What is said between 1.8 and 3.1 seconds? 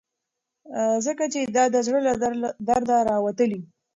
زړه له درده